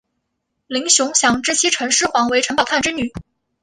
[0.65, 3.13] 林熊祥之妻陈师桓为陈宝琛之女。